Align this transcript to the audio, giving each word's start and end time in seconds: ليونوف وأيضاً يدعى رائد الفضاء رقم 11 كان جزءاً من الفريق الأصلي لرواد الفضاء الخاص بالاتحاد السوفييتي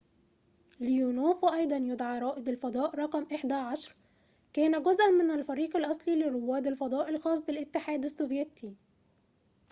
ليونوف 0.79 1.43
وأيضاً 1.43 1.75
يدعى 1.77 2.19
رائد 2.19 2.49
الفضاء 2.49 2.95
رقم 2.95 3.27
11 3.35 3.95
كان 4.53 4.83
جزءاً 4.83 5.09
من 5.09 5.31
الفريق 5.31 5.77
الأصلي 5.77 6.15
لرواد 6.15 6.67
الفضاء 6.67 7.09
الخاص 7.09 7.45
بالاتحاد 7.45 8.03
السوفييتي 8.03 8.73